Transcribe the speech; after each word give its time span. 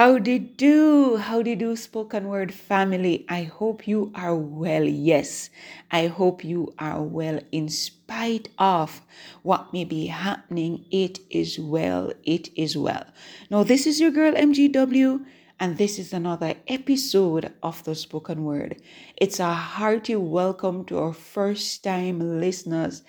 How 0.00 0.16
did 0.16 0.56
do? 0.56 1.18
How 1.18 1.42
did 1.42 1.58
do, 1.58 1.76
spoken 1.76 2.28
word 2.28 2.54
family? 2.54 3.26
I 3.28 3.42
hope 3.42 3.86
you 3.86 4.10
are 4.14 4.34
well. 4.34 4.84
Yes, 4.84 5.50
I 5.90 6.06
hope 6.06 6.42
you 6.42 6.72
are 6.78 7.02
well 7.02 7.38
in 7.52 7.68
spite 7.68 8.48
of 8.58 9.02
what 9.42 9.74
may 9.74 9.84
be 9.84 10.06
happening. 10.06 10.86
It 10.90 11.18
is 11.28 11.58
well. 11.58 12.14
It 12.24 12.48
is 12.56 12.78
well. 12.78 13.04
Now, 13.50 13.62
this 13.62 13.86
is 13.86 14.00
your 14.00 14.10
girl 14.10 14.32
MGW, 14.32 15.22
and 15.60 15.76
this 15.76 15.98
is 15.98 16.14
another 16.14 16.54
episode 16.66 17.52
of 17.62 17.84
the 17.84 17.94
spoken 17.94 18.44
word. 18.46 18.80
It's 19.18 19.38
a 19.38 19.52
hearty 19.52 20.16
welcome 20.16 20.86
to 20.86 20.98
our 20.98 21.12
first 21.12 21.84
time 21.84 22.40
listeners. 22.40 23.02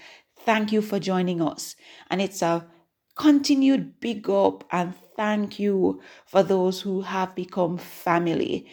Thank 0.43 0.73
you 0.73 0.81
for 0.81 0.99
joining 0.99 1.41
us, 1.41 1.77
and 2.09 2.21
it's 2.21 2.41
a 2.41 2.65
continued 3.21 3.99
big 3.99 4.27
up 4.31 4.63
and 4.71 4.95
thank 5.15 5.59
you 5.59 6.01
for 6.25 6.41
those 6.41 6.81
who 6.81 7.01
have 7.01 7.36
become 7.36 7.77
family. 7.77 8.65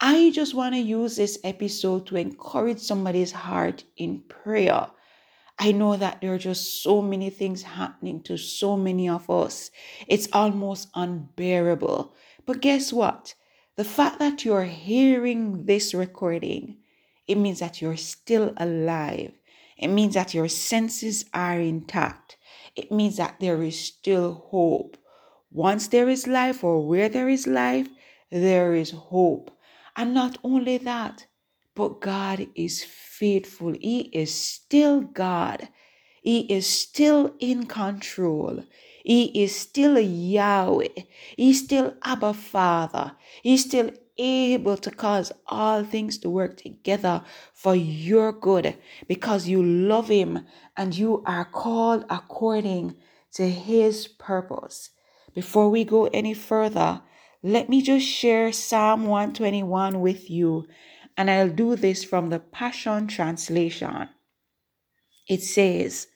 I 0.00 0.30
just 0.30 0.54
want 0.54 0.74
to 0.74 0.80
use 0.80 1.16
this 1.16 1.38
episode 1.44 2.06
to 2.06 2.16
encourage 2.16 2.78
somebody's 2.78 3.32
heart 3.32 3.84
in 3.98 4.20
prayer. 4.20 4.86
I 5.58 5.72
know 5.72 5.98
that 5.98 6.22
there 6.22 6.32
are 6.32 6.38
just 6.38 6.82
so 6.82 7.02
many 7.02 7.28
things 7.28 7.62
happening 7.62 8.22
to 8.22 8.38
so 8.38 8.74
many 8.74 9.06
of 9.06 9.28
us. 9.28 9.70
It's 10.08 10.28
almost 10.32 10.88
unbearable. 10.94 12.14
But 12.46 12.62
guess 12.62 12.94
what? 12.94 13.34
The 13.76 13.84
fact 13.84 14.18
that 14.18 14.46
you're 14.46 14.64
hearing 14.64 15.66
this 15.66 15.92
recording, 15.92 16.78
it 17.26 17.36
means 17.36 17.58
that 17.60 17.82
you're 17.82 17.98
still 17.98 18.54
alive. 18.56 19.32
It 19.76 19.88
means 19.88 20.14
that 20.14 20.32
your 20.32 20.48
senses 20.48 21.26
are 21.34 21.60
intact. 21.60 22.38
It 22.80 22.90
means 22.90 23.18
that 23.18 23.40
there 23.40 23.62
is 23.62 23.78
still 23.78 24.32
hope. 24.48 24.96
Once 25.50 25.88
there 25.88 26.08
is 26.08 26.26
life, 26.26 26.64
or 26.64 26.86
where 26.86 27.10
there 27.10 27.28
is 27.28 27.46
life, 27.46 27.88
there 28.30 28.74
is 28.74 28.90
hope. 28.90 29.50
And 29.96 30.14
not 30.14 30.38
only 30.42 30.78
that, 30.78 31.26
but 31.74 32.00
God 32.00 32.46
is 32.54 32.82
faithful. 32.82 33.74
He 33.78 34.08
is 34.22 34.34
still 34.34 35.02
God. 35.02 35.68
He 36.22 36.40
is 36.52 36.66
still 36.66 37.34
in 37.38 37.66
control. 37.66 38.64
He 39.04 39.44
is 39.44 39.54
still 39.54 39.98
Yahweh. 39.98 41.04
He's 41.36 41.64
still 41.64 41.96
Abba 42.02 42.32
Father. 42.32 43.12
He's 43.42 43.64
still 43.64 43.90
able 44.20 44.76
to 44.76 44.90
cause 44.90 45.32
all 45.46 45.82
things 45.82 46.18
to 46.18 46.30
work 46.30 46.58
together 46.58 47.22
for 47.54 47.74
your 47.74 48.32
good 48.32 48.76
because 49.08 49.48
you 49.48 49.62
love 49.62 50.08
Him 50.08 50.46
and 50.76 50.96
you 50.96 51.22
are 51.26 51.46
called 51.46 52.04
according 52.10 52.96
to 53.32 53.48
His 53.48 54.06
purpose. 54.06 54.90
Before 55.34 55.70
we 55.70 55.84
go 55.84 56.06
any 56.06 56.34
further, 56.34 57.02
let 57.42 57.68
me 57.70 57.80
just 57.80 58.06
share 58.06 58.52
Psalm 58.52 59.06
121 59.06 60.00
with 60.00 60.28
you, 60.28 60.66
and 61.16 61.30
I'll 61.30 61.48
do 61.48 61.74
this 61.74 62.04
from 62.04 62.28
the 62.28 62.38
Passion 62.38 63.06
Translation. 63.06 64.10
It 65.26 65.42
says, 65.42 66.08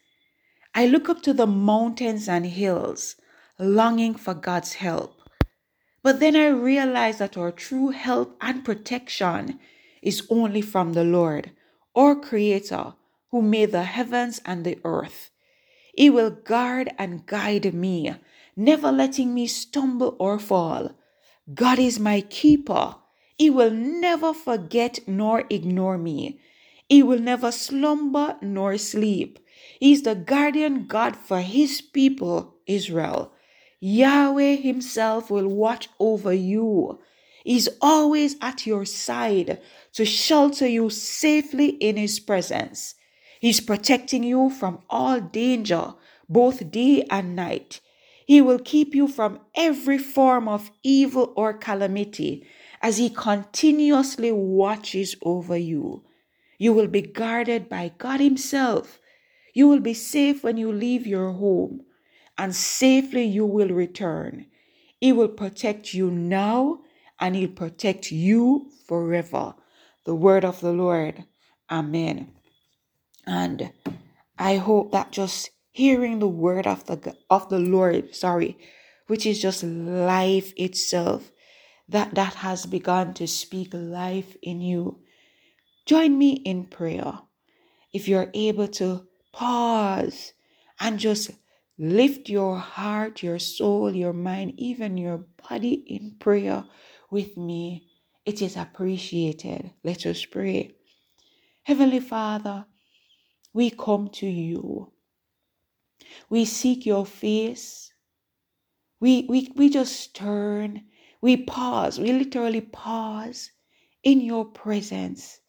I 0.74 0.86
look 0.86 1.08
up 1.08 1.22
to 1.22 1.32
the 1.32 1.46
mountains 1.46 2.28
and 2.28 2.44
hills, 2.44 3.16
longing 3.58 4.16
for 4.16 4.34
God's 4.34 4.74
help. 4.74 5.23
But 6.04 6.20
then 6.20 6.36
I 6.36 6.46
realize 6.48 7.18
that 7.18 7.36
our 7.36 7.50
true 7.50 7.88
help 7.88 8.36
and 8.40 8.64
protection 8.64 9.58
is 10.02 10.26
only 10.30 10.60
from 10.60 10.92
the 10.92 11.02
Lord, 11.02 11.50
our 11.96 12.14
Creator, 12.14 12.94
who 13.32 13.42
made 13.42 13.72
the 13.72 13.82
heavens 13.82 14.40
and 14.44 14.64
the 14.64 14.78
earth. 14.84 15.30
He 15.96 16.10
will 16.10 16.30
guard 16.30 16.92
and 16.98 17.26
guide 17.26 17.74
me 17.74 18.14
never 18.56 18.92
letting 18.92 19.34
me 19.34 19.46
stumble 19.46 20.16
or 20.18 20.38
fall. 20.38 20.92
God 21.52 21.78
is 21.78 21.98
my 21.98 22.20
keeper. 22.20 22.96
He 23.36 23.50
will 23.50 23.70
never 23.70 24.32
forget 24.32 25.00
nor 25.06 25.44
ignore 25.50 25.98
me. 25.98 26.38
He 26.88 27.02
will 27.02 27.18
never 27.18 27.50
slumber 27.50 28.36
nor 28.40 28.78
sleep. 28.78 29.38
He 29.80 29.92
is 29.92 30.02
the 30.02 30.14
guardian 30.14 30.86
God 30.86 31.16
for 31.16 31.40
his 31.40 31.80
people, 31.80 32.54
Israel. 32.66 33.32
Yahweh 33.86 34.56
himself 34.56 35.30
will 35.30 35.46
watch 35.46 35.90
over 36.00 36.32
you. 36.32 36.98
He's 37.44 37.68
always 37.82 38.34
at 38.40 38.66
your 38.66 38.86
side 38.86 39.60
to 39.92 40.06
shelter 40.06 40.66
you 40.66 40.88
safely 40.88 41.68
in 41.68 41.98
his 41.98 42.18
presence. 42.18 42.94
He's 43.40 43.60
protecting 43.60 44.22
you 44.22 44.48
from 44.48 44.78
all 44.88 45.20
danger, 45.20 45.92
both 46.30 46.70
day 46.70 47.04
and 47.10 47.36
night. 47.36 47.80
He 48.24 48.40
will 48.40 48.58
keep 48.58 48.94
you 48.94 49.06
from 49.06 49.40
every 49.54 49.98
form 49.98 50.48
of 50.48 50.70
evil 50.82 51.34
or 51.36 51.52
calamity 51.52 52.46
as 52.80 52.96
He 52.96 53.10
continuously 53.10 54.32
watches 54.32 55.14
over 55.20 55.58
you. 55.58 56.04
You 56.56 56.72
will 56.72 56.88
be 56.88 57.02
guarded 57.02 57.68
by 57.68 57.92
God 57.98 58.20
Himself. 58.20 58.98
You 59.52 59.68
will 59.68 59.80
be 59.80 59.92
safe 59.92 60.42
when 60.42 60.56
you 60.56 60.72
leave 60.72 61.06
your 61.06 61.32
home, 61.32 61.82
and 62.38 62.54
safely 62.54 63.24
you 63.24 63.46
will 63.46 63.68
return. 63.68 64.46
He 65.00 65.12
will 65.12 65.28
protect 65.28 65.94
you 65.94 66.10
now, 66.10 66.80
and 67.20 67.36
He'll 67.36 67.48
protect 67.48 68.10
you 68.10 68.70
forever. 68.86 69.54
The 70.04 70.14
word 70.14 70.44
of 70.44 70.60
the 70.60 70.72
Lord. 70.72 71.24
Amen. 71.70 72.32
And 73.26 73.72
I 74.38 74.56
hope 74.56 74.92
that 74.92 75.12
just 75.12 75.50
hearing 75.70 76.18
the 76.18 76.28
word 76.28 76.66
of 76.66 76.84
the 76.86 77.16
of 77.30 77.48
the 77.48 77.58
Lord, 77.58 78.14
sorry, 78.14 78.58
which 79.06 79.26
is 79.26 79.40
just 79.40 79.62
life 79.62 80.52
itself, 80.56 81.32
that 81.88 82.14
that 82.14 82.34
has 82.34 82.66
begun 82.66 83.14
to 83.14 83.26
speak 83.26 83.70
life 83.72 84.36
in 84.42 84.60
you. 84.60 85.00
Join 85.86 86.18
me 86.18 86.32
in 86.44 86.64
prayer. 86.64 87.18
If 87.92 88.08
you're 88.08 88.30
able 88.34 88.68
to 88.68 89.06
pause 89.32 90.32
and 90.80 90.98
just 90.98 91.30
lift 91.78 92.28
your 92.28 92.58
heart, 92.58 93.22
your 93.22 93.38
soul, 93.38 93.94
your 93.94 94.12
mind, 94.14 94.54
even 94.58 94.98
your 94.98 95.26
body 95.48 95.74
in 95.88 96.16
prayer 96.18 96.64
with 97.10 97.36
me, 97.36 97.88
it 98.26 98.42
is 98.42 98.56
appreciated. 98.56 99.72
Let 99.84 100.06
us 100.06 100.24
pray. 100.24 100.76
Heavenly 101.64 102.00
Father, 102.00 102.66
we 103.54 103.70
come 103.70 104.08
to 104.14 104.26
you 104.26 104.88
we 106.30 106.44
seek 106.44 106.86
your 106.86 107.06
face. 107.06 107.92
We, 109.00 109.26
we, 109.28 109.52
we 109.56 109.70
just 109.70 110.14
turn. 110.16 110.84
We 111.22 111.38
pause. 111.38 111.98
We 111.98 112.12
literally 112.12 112.62
pause 112.62 113.50
in 114.02 114.20
your 114.20 114.44
presence, 114.46 115.40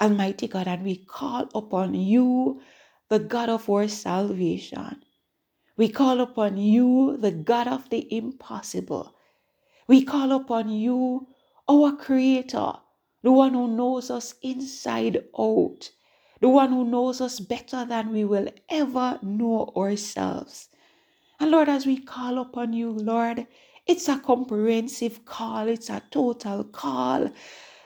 Almighty 0.00 0.48
God, 0.48 0.68
and 0.68 0.84
we 0.84 0.96
call 0.96 1.48
upon 1.54 1.94
you, 1.94 2.60
the 3.10 3.18
God 3.18 3.48
of 3.48 3.70
our 3.70 3.88
salvation. 3.88 5.02
We 5.78 5.88
call 5.90 6.20
upon 6.20 6.58
you, 6.58 7.18
the 7.18 7.32
God 7.32 7.68
of 7.68 7.90
the 7.90 8.06
impossible. 8.14 9.14
We 9.88 10.04
call 10.04 10.32
upon 10.32 10.70
you, 10.70 11.28
our 11.68 11.92
Creator, 11.96 12.74
the 13.22 13.32
one 13.32 13.54
who 13.54 13.68
knows 13.68 14.10
us 14.10 14.34
inside 14.42 15.24
out 15.38 15.90
the 16.40 16.48
one 16.48 16.70
who 16.72 16.84
knows 16.84 17.20
us 17.20 17.40
better 17.40 17.84
than 17.84 18.12
we 18.12 18.24
will 18.24 18.48
ever 18.70 19.18
know 19.22 19.72
ourselves. 19.76 20.68
And 21.40 21.50
Lord, 21.50 21.68
as 21.68 21.86
we 21.86 21.98
call 21.98 22.38
upon 22.38 22.72
you, 22.72 22.90
Lord, 22.92 23.46
it's 23.86 24.08
a 24.08 24.18
comprehensive 24.18 25.24
call, 25.24 25.68
it's 25.68 25.90
a 25.90 26.02
total 26.10 26.64
call. 26.64 27.30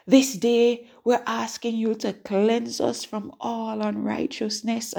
This 0.07 0.35
day, 0.35 0.89
we're 1.05 1.23
asking 1.27 1.77
you 1.77 1.95
to 1.97 2.13
cleanse 2.13 2.81
us 2.81 3.05
from 3.05 3.33
all 3.41 3.81
unrighteousness, 3.83 4.95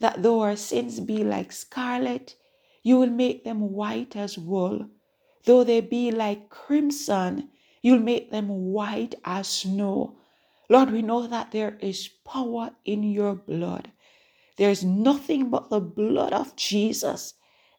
that 0.00 0.22
though 0.22 0.40
our 0.40 0.56
sins 0.56 0.98
be 1.00 1.22
like 1.24 1.52
scarlet, 1.52 2.36
you 2.82 2.98
will 2.98 3.10
make 3.10 3.44
them 3.44 3.72
white 3.72 4.16
as 4.16 4.38
wool. 4.38 4.88
Though 5.44 5.62
they 5.62 5.80
be 5.82 6.10
like 6.10 6.48
crimson, 6.48 7.50
you'll 7.82 8.00
make 8.00 8.30
them 8.30 8.48
white 8.48 9.14
as 9.24 9.46
snow. 9.48 10.16
Lord, 10.70 10.90
we 10.90 11.02
know 11.02 11.26
that 11.26 11.52
there 11.52 11.76
is 11.80 12.08
power 12.24 12.70
in 12.84 13.02
your 13.02 13.34
blood. 13.34 13.92
There 14.56 14.70
is 14.70 14.82
nothing 14.82 15.50
but 15.50 15.68
the 15.68 15.80
blood 15.80 16.32
of 16.32 16.56
Jesus 16.56 17.34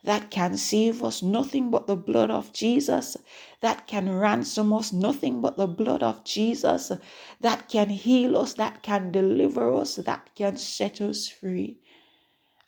that 0.08 0.32
can 0.32 0.56
save 0.56 1.04
us, 1.04 1.22
nothing 1.22 1.70
but 1.70 1.86
the 1.86 1.96
blood 1.98 2.32
of 2.32 2.54
Jesus 2.54 3.18
that 3.60 3.88
can 3.88 4.10
ransom 4.10 4.72
us, 4.72 4.94
nothing 4.94 5.42
but 5.42 5.58
the 5.58 5.68
blood 5.68 6.02
of 6.02 6.24
Jesus 6.24 6.94
that 7.42 7.68
can 7.68 7.90
heal 7.90 8.38
us, 8.38 8.54
that 8.54 8.82
can 8.84 9.12
deliver 9.12 9.74
us, 9.74 9.98
that 9.98 10.30
can 10.34 10.56
set 10.56 11.02
us 11.02 11.28
free. 11.28 11.82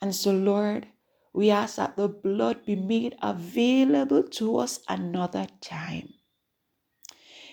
And 0.02 0.14
so, 0.14 0.32
Lord, 0.32 0.88
we 1.32 1.50
ask 1.50 1.76
that 1.76 1.96
the 1.96 2.08
blood 2.08 2.66
be 2.66 2.76
made 2.76 3.16
available 3.22 4.22
to 4.22 4.58
us 4.58 4.80
another 4.86 5.46
time. 5.62 6.12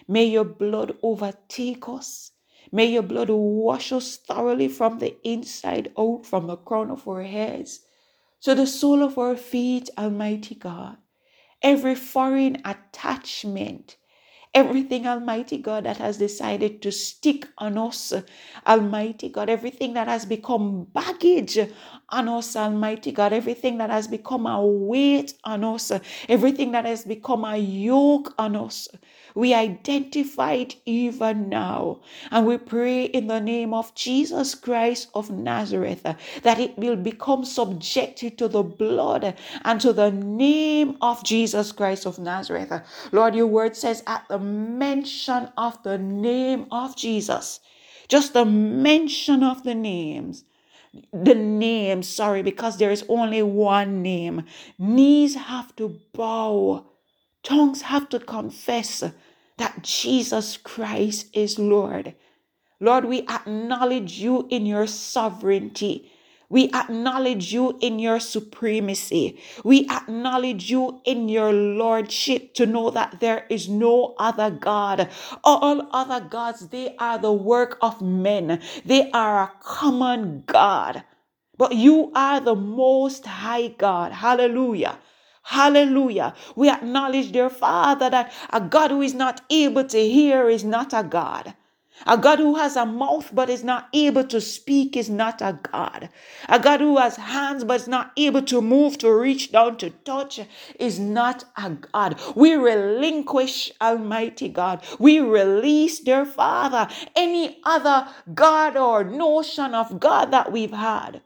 May 0.06 0.26
your 0.26 0.44
blood 0.44 0.98
overtake 1.02 1.88
us. 1.88 2.32
May 2.74 2.88
your 2.88 3.04
blood 3.04 3.30
wash 3.30 3.94
us 3.94 4.18
thoroughly 4.18 4.68
from 4.68 5.00
the 5.00 5.16
inside 5.26 5.94
out, 5.98 6.26
from 6.26 6.48
the 6.48 6.58
crown 6.58 6.92
of 6.92 7.08
our 7.08 7.24
heads 7.24 7.87
to 8.42 8.56
the 8.56 8.68
sole 8.68 9.04
of 9.04 9.18
our 9.18 9.36
feet, 9.36 9.90
Almighty 9.98 10.56
God. 10.56 10.98
Every 11.62 11.96
foreign 11.96 12.62
attachment, 12.66 13.98
everything, 14.54 15.08
Almighty 15.08 15.58
God, 15.58 15.86
that 15.86 15.98
has 15.98 16.18
decided 16.18 16.82
to 16.84 16.92
stick 16.92 17.48
on 17.58 17.78
us, 17.78 18.14
Almighty 18.68 19.30
God, 19.30 19.50
everything 19.50 19.94
that 19.96 20.08
has 20.08 20.26
become 20.26 20.86
baggage 20.94 21.60
on 22.10 22.30
us, 22.30 22.56
Almighty 22.56 23.12
God, 23.12 23.34
everything 23.34 23.80
that 23.80 23.90
has 23.90 24.08
become 24.08 24.48
a 24.48 24.66
weight 24.66 25.34
on 25.44 25.64
us, 25.64 25.92
everything 26.30 26.72
that 26.74 26.86
has 26.86 27.06
become 27.06 27.46
a 27.46 27.58
yoke 27.58 28.34
on 28.38 28.56
us. 28.56 28.88
We 29.38 29.54
identify 29.54 30.54
it 30.54 30.78
even 30.88 31.48
now. 31.48 32.00
And 32.32 32.48
we 32.48 32.58
pray 32.58 33.04
in 33.04 33.28
the 33.28 33.40
name 33.40 33.72
of 33.72 33.94
Jesus 33.94 34.56
Christ 34.56 35.10
of 35.14 35.30
Nazareth 35.30 36.02
that 36.42 36.60
it 36.60 36.76
will 36.76 36.96
become 36.96 37.46
subjected 37.46 38.40
to 38.40 38.48
the 38.48 38.64
blood 38.64 39.36
and 39.64 39.80
to 39.80 39.94
the 39.94 40.10
name 40.10 40.98
of 41.02 41.24
Jesus 41.24 41.72
Christ 41.72 42.08
of 42.08 42.18
Nazareth. 42.18 42.82
Lord, 43.12 43.36
your 43.36 43.46
word 43.46 43.78
says 43.78 44.02
at 44.08 44.28
the 44.28 44.40
mention 44.40 45.50
of 45.56 45.84
the 45.84 46.00
name 46.00 46.66
of 46.72 46.96
Jesus, 46.96 47.60
just 48.08 48.34
the 48.34 48.44
mention 48.44 49.44
of 49.44 49.62
the 49.62 49.76
names, 49.76 50.46
the 51.14 51.36
name, 51.36 52.02
sorry, 52.02 52.42
because 52.42 52.78
there 52.78 52.90
is 52.90 53.06
only 53.08 53.44
one 53.44 54.02
name. 54.02 54.46
Knees 54.80 55.36
have 55.36 55.76
to 55.76 56.00
bow, 56.14 56.88
tongues 57.44 57.84
have 57.84 58.10
to 58.10 58.20
confess 58.20 59.04
that 59.58 59.84
Jesus 59.84 60.58
Christ 60.58 61.28
is 61.34 61.60
Lord. 61.60 62.16
Lord, 62.80 63.06
we 63.06 63.22
acknowledge 63.28 64.20
you 64.20 64.48
in 64.52 64.66
your 64.66 64.88
sovereignty. 64.88 66.12
We 66.50 66.72
acknowledge 66.74 67.52
you 67.52 67.78
in 67.82 68.00
your 68.00 68.20
supremacy. 68.20 69.42
We 69.66 69.90
acknowledge 69.90 70.70
you 70.72 71.02
in 71.06 71.28
your 71.28 71.52
lordship 71.52 72.54
to 72.56 72.66
know 72.66 72.92
that 72.92 73.20
there 73.20 73.46
is 73.50 73.68
no 73.68 74.16
other 74.20 74.52
God. 74.52 75.10
All 75.44 75.90
other 75.92 76.22
gods, 76.26 76.70
they 76.70 76.96
are 76.98 77.18
the 77.18 77.34
work 77.34 77.78
of 77.82 78.02
men. 78.02 78.62
They 78.86 79.12
are 79.12 79.44
a 79.44 79.52
common 79.62 80.44
God. 80.46 81.04
But 81.58 81.76
you 81.76 82.12
are 82.16 82.40
the 82.40 82.56
most 82.56 83.26
high 83.26 83.70
God. 83.70 84.14
Hallelujah. 84.14 85.00
Hallelujah. 85.48 86.34
We 86.58 86.70
acknowledge, 86.70 87.32
dear 87.32 87.50
Father, 87.50 88.10
that 88.10 88.34
a 88.52 88.60
God 88.60 88.92
who 88.92 89.02
is 89.02 89.14
not 89.14 89.40
able 89.50 89.86
to 89.86 89.98
hear 89.98 90.50
is 90.50 90.66
not 90.66 90.94
a 90.94 91.04
God. 91.04 91.54
A 92.06 92.18
God 92.18 92.40
who 92.40 92.56
has 92.56 92.76
a 92.76 92.86
mouth 92.86 93.30
but 93.34 93.50
is 93.50 93.64
not 93.64 93.88
able 93.94 94.26
to 94.26 94.42
speak 94.42 94.98
is 94.98 95.10
not 95.10 95.42
a 95.42 95.58
God. 95.72 96.10
A 96.50 96.60
God 96.60 96.82
who 96.82 96.98
has 96.98 97.16
hands 97.16 97.64
but 97.64 97.80
is 97.80 97.88
not 97.88 98.12
able 98.18 98.42
to 98.42 98.62
move, 98.62 98.98
to 98.98 99.10
reach 99.10 99.54
down, 99.54 99.78
to 99.78 99.90
touch 99.90 100.42
is 100.82 101.00
not 101.00 101.46
a 101.56 101.70
God. 101.70 102.20
We 102.36 102.56
relinquish, 102.56 103.72
Almighty 103.80 104.50
God. 104.50 104.84
We 105.00 105.22
release, 105.22 106.02
dear 106.02 106.26
Father, 106.26 106.90
any 107.16 107.62
other 107.64 108.10
God 108.34 108.76
or 108.76 109.06
notion 109.06 109.74
of 109.74 110.02
God 110.02 110.32
that 110.32 110.52
we've 110.52 110.74
had. 110.74 111.22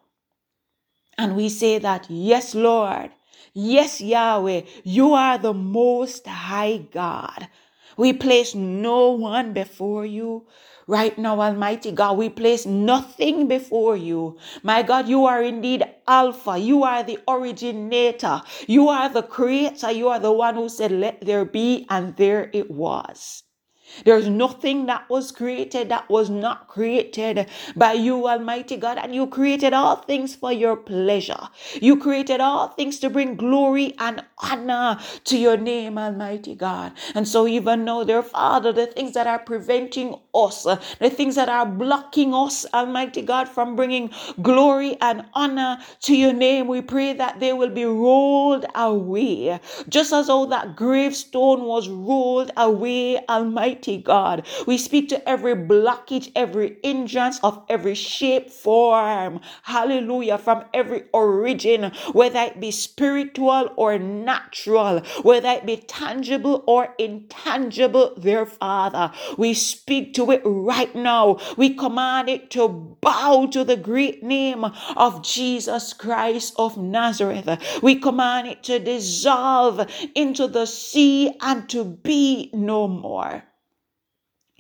And 1.17 1.35
we 1.35 1.50
say 1.50 1.79
that, 1.79 2.06
yes, 2.07 2.53
Lord. 2.53 3.09
Yes, 3.53 4.00
Yahweh, 4.00 4.62
you 4.86 5.13
are 5.13 5.38
the 5.38 5.53
most 5.53 6.25
high 6.25 6.77
God. 6.77 7.50
We 7.98 8.13
place 8.13 8.56
no 8.56 9.09
one 9.12 9.51
before 9.53 10.06
you. 10.06 10.48
Right 10.88 11.18
now, 11.18 11.42
Almighty 11.42 11.92
God, 11.92 12.18
we 12.18 12.30
place 12.30 12.65
nothing 12.65 13.48
before 13.50 13.98
you. 13.98 14.38
My 14.63 14.83
God, 14.83 15.09
you 15.09 15.25
are 15.25 15.44
indeed 15.44 15.83
Alpha. 16.07 16.57
You 16.57 16.83
are 16.83 17.03
the 17.03 17.19
originator. 17.27 18.42
You 18.68 18.88
are 18.89 19.09
the 19.09 19.24
creator. 19.24 19.92
You 19.92 20.07
are 20.09 20.19
the 20.19 20.31
one 20.31 20.56
who 20.56 20.69
said, 20.69 20.92
Let 20.94 21.21
there 21.21 21.45
be, 21.45 21.86
and 21.89 22.15
there 22.15 22.50
it 22.53 22.71
was. 22.71 23.44
There's 24.05 24.27
nothing 24.29 24.85
that 24.88 25.09
was 25.09 25.31
created 25.31 25.89
that 25.89 26.09
was 26.09 26.29
not 26.29 26.67
created 26.67 27.47
by 27.75 27.93
you, 27.93 28.27
Almighty 28.27 28.77
God. 28.77 28.97
And 28.97 29.15
you 29.15 29.27
created 29.27 29.73
all 29.73 29.97
things 29.97 30.35
for 30.35 30.51
your 30.51 30.77
pleasure. 30.77 31.49
You 31.81 31.97
created 31.97 32.41
all 32.41 32.69
things 32.69 32.99
to 32.99 33.09
bring 33.09 33.35
glory 33.35 33.95
and 33.99 34.23
honor 34.39 34.99
to 35.25 35.38
your 35.38 35.57
name, 35.57 35.97
Almighty 35.97 36.55
God. 36.55 36.93
And 37.15 37.27
so, 37.27 37.47
even 37.47 37.85
now, 37.85 38.03
dear 38.03 38.23
Father, 38.23 38.71
the 38.73 38.88
things 38.88 39.13
that 39.13 39.27
are 39.27 39.39
preventing 39.39 40.15
us, 40.33 40.66
uh, 40.66 40.81
the 41.00 41.10
things 41.10 41.36
that 41.36 41.50
are 41.50 41.66
blocking 41.66 42.33
us, 42.33 42.66
Almighty 42.74 43.22
God, 43.22 43.48
from 43.48 43.75
bringing 43.75 44.10
glory 44.42 44.98
and 45.01 45.25
honor 45.33 45.80
to 46.01 46.16
your 46.16 46.33
name, 46.33 46.68
we 46.68 46.81
pray 46.81 47.13
that 47.13 47.39
they 47.39 47.54
will 47.54 47.69
be 47.69 47.86
rolled 47.86 48.66
away. 48.75 49.60
Just 49.89 50.13
as 50.13 50.30
all 50.30 50.48
that 50.48 50.75
gravestone 50.75 51.63
was 51.66 51.89
rolled 51.89 52.51
away, 52.57 53.18
Almighty 53.28 53.98
God. 53.98 54.45
We 54.68 54.78
speak 54.78 55.10
to 55.10 55.30
every 55.30 55.56
blockage, 55.56 56.31
every 56.36 56.77
hindrance 56.84 57.39
of 57.44 57.63
every 57.69 57.95
shape, 57.95 58.50
form. 58.50 59.39
Hallelujah. 59.63 60.38
From 60.38 60.66
every 60.74 61.04
origin, 61.13 61.92
whether 62.13 62.39
it 62.42 62.60
be 62.60 62.72
spiritual 62.72 63.72
or 63.75 63.98
natural, 63.98 65.01
whether 65.24 65.50
it 65.50 65.66
be 65.66 65.77
tangible 65.77 66.63
or 66.68 66.94
intangible, 66.98 68.13
their 68.18 68.45
Father. 68.45 69.12
We 69.38 69.54
speak 69.54 70.13
to 70.16 70.20
it 70.29 70.41
right 70.45 70.94
now. 70.94 71.39
We 71.57 71.73
command 71.73 72.29
it 72.29 72.51
to 72.51 72.68
bow 72.68 73.47
to 73.51 73.63
the 73.63 73.77
great 73.77 74.21
name 74.21 74.65
of 74.95 75.23
Jesus 75.23 75.94
Christ 75.94 76.53
of 76.57 76.77
Nazareth. 76.77 77.81
We 77.81 77.95
command 77.95 78.47
it 78.47 78.62
to 78.63 78.77
dissolve 78.77 79.89
into 80.13 80.47
the 80.47 80.68
sea 80.68 81.35
and 81.41 81.68
to 81.69 81.83
be 81.83 82.51
no 82.53 82.88
more. 82.88 83.44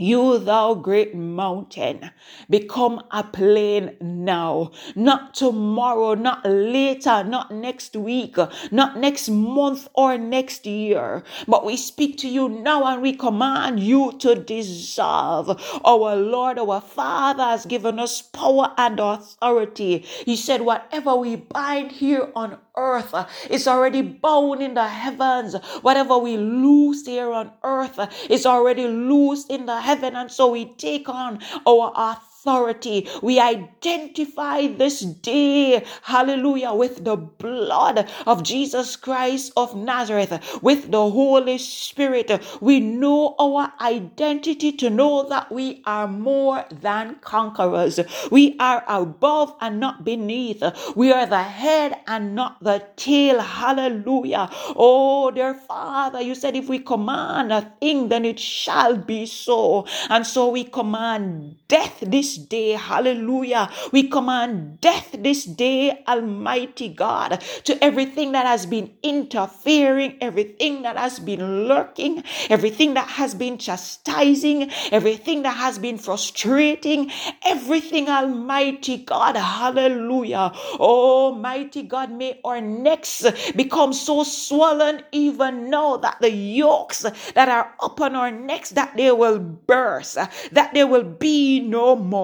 You, 0.01 0.39
thou 0.39 0.73
great 0.73 1.13
mountain, 1.13 2.09
become 2.49 3.03
a 3.11 3.23
plain 3.23 3.97
now, 4.01 4.71
not 4.95 5.35
tomorrow, 5.35 6.15
not 6.15 6.43
later, 6.43 7.23
not 7.23 7.51
next 7.51 7.95
week, 7.95 8.35
not 8.71 8.97
next 8.97 9.29
month 9.29 9.87
or 9.93 10.17
next 10.17 10.65
year. 10.65 11.23
But 11.47 11.63
we 11.63 11.77
speak 11.77 12.17
to 12.17 12.27
you 12.27 12.49
now 12.49 12.83
and 12.85 13.03
we 13.03 13.13
command 13.13 13.79
you 13.79 14.13
to 14.21 14.33
dissolve. 14.33 15.61
Our 15.85 16.15
Lord, 16.15 16.57
our 16.57 16.81
Father 16.81 17.43
has 17.43 17.67
given 17.67 17.99
us 17.99 18.23
power 18.23 18.73
and 18.79 18.99
authority. 18.99 19.99
He 20.25 20.35
said, 20.35 20.61
Whatever 20.61 21.15
we 21.15 21.35
bind 21.35 21.91
here 21.91 22.31
on 22.35 22.57
earth 22.75 23.13
is 23.49 23.67
already 23.67 24.01
bound 24.01 24.61
in 24.61 24.73
the 24.73 24.87
heavens. 24.87 25.55
Whatever 25.81 26.17
we 26.17 26.37
loose 26.37 27.05
here 27.05 27.31
on 27.31 27.51
earth 27.63 27.99
is 28.29 28.45
already 28.45 28.87
loosed 28.87 29.49
in 29.49 29.65
the 29.65 29.81
heaven. 29.81 30.15
And 30.15 30.31
so 30.31 30.51
we 30.51 30.65
take 30.75 31.09
on 31.09 31.39
our 31.65 31.91
authority 31.95 32.30
authority. 32.41 33.07
We 33.21 33.39
identify 33.39 34.67
this 34.67 35.01
day, 35.01 35.85
hallelujah, 36.01 36.73
with 36.73 37.05
the 37.05 37.15
blood 37.15 38.09
of 38.25 38.41
Jesus 38.43 38.95
Christ 38.95 39.53
of 39.55 39.75
Nazareth, 39.75 40.59
with 40.61 40.89
the 40.91 41.09
Holy 41.11 41.59
Spirit. 41.59 42.31
We 42.59 42.79
know 42.79 43.35
our 43.39 43.71
identity 43.79 44.71
to 44.73 44.89
know 44.89 45.27
that 45.29 45.51
we 45.51 45.83
are 45.85 46.07
more 46.07 46.65
than 46.71 47.15
conquerors. 47.21 47.99
We 48.31 48.57
are 48.59 48.83
above 48.87 49.55
and 49.61 49.79
not 49.79 50.03
beneath. 50.03 50.63
We 50.95 51.11
are 51.11 51.27
the 51.27 51.43
head 51.43 51.99
and 52.07 52.33
not 52.35 52.63
the 52.63 52.83
tail. 52.95 53.39
Hallelujah. 53.39 54.49
Oh, 54.75 55.29
dear 55.29 55.53
Father, 55.53 56.21
you 56.21 56.33
said 56.33 56.55
if 56.55 56.67
we 56.69 56.79
command 56.79 57.53
a 57.53 57.71
thing, 57.79 58.09
then 58.09 58.25
it 58.25 58.39
shall 58.39 58.97
be 58.97 59.27
so. 59.27 59.85
And 60.09 60.25
so 60.25 60.49
we 60.49 60.63
command 60.63 61.57
death 61.67 61.99
this 62.01 62.30
this 62.31 62.45
day. 62.45 62.71
Hallelujah. 62.71 63.69
We 63.91 64.07
command 64.07 64.79
death 64.79 65.15
this 65.19 65.43
day, 65.43 66.03
Almighty 66.07 66.89
God, 66.89 67.43
to 67.65 67.83
everything 67.83 68.31
that 68.31 68.45
has 68.45 68.65
been 68.65 68.91
interfering, 69.03 70.17
everything 70.21 70.83
that 70.83 70.95
has 70.97 71.19
been 71.19 71.67
lurking, 71.67 72.23
everything 72.49 72.93
that 72.93 73.07
has 73.07 73.35
been 73.35 73.57
chastising, 73.57 74.71
everything 74.91 75.43
that 75.43 75.57
has 75.57 75.77
been 75.77 75.97
frustrating, 75.97 77.11
everything, 77.43 78.07
Almighty 78.07 78.97
God. 78.99 79.35
Hallelujah. 79.35 80.53
Almighty 80.79 81.83
God, 81.83 82.11
may 82.11 82.39
our 82.45 82.61
necks 82.61 83.25
become 83.55 83.91
so 83.93 84.23
swollen 84.23 85.03
even 85.11 85.69
now 85.69 85.97
that 85.97 86.17
the 86.21 86.31
yokes 86.31 87.01
that 87.35 87.49
are 87.49 87.73
upon 87.81 88.15
our 88.15 88.31
necks 88.31 88.69
that 88.71 88.95
they 88.95 89.11
will 89.11 89.39
burst, 89.39 90.15
that 90.15 90.73
there 90.73 90.87
will 90.87 91.03
be 91.03 91.59
no 91.59 91.95
more 91.95 92.20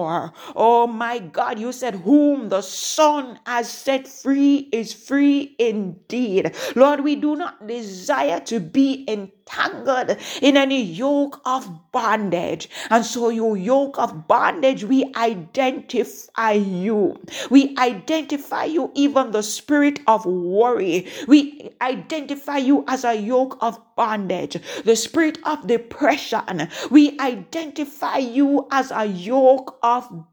Oh 0.56 0.86
my 0.86 1.18
God, 1.18 1.58
you 1.58 1.72
said, 1.72 1.96
Whom 1.96 2.48
the 2.48 2.62
Son 2.62 3.38
has 3.46 3.70
set 3.70 4.06
free 4.06 4.68
is 4.72 4.92
free 4.92 5.54
indeed. 5.58 6.54
Lord, 6.74 7.00
we 7.00 7.16
do 7.16 7.36
not 7.36 7.66
desire 7.66 8.40
to 8.40 8.60
be 8.60 9.04
entangled 9.08 10.16
in 10.42 10.56
any 10.56 10.82
yoke 10.82 11.40
of 11.44 11.68
bondage. 11.92 12.68
And 12.90 13.04
so, 13.04 13.30
your 13.30 13.56
yoke 13.56 13.98
of 13.98 14.28
bondage, 14.28 14.84
we 14.84 15.12
identify 15.16 16.52
you. 16.52 17.18
We 17.50 17.76
identify 17.78 18.64
you, 18.64 18.90
even 18.94 19.30
the 19.32 19.42
spirit 19.42 20.00
of 20.06 20.26
worry. 20.26 21.06
We 21.26 21.70
identify 21.80 22.58
you 22.58 22.84
as 22.88 23.04
a 23.04 23.14
yoke 23.14 23.58
of 23.60 23.80
bondage, 23.96 24.56
the 24.84 24.96
spirit 24.96 25.38
of 25.44 25.66
depression. 25.66 26.68
We 26.90 27.18
identify 27.18 28.18
you 28.18 28.66
as 28.70 28.92
a 28.92 29.06
yoke 29.06 29.78
of 29.82 29.87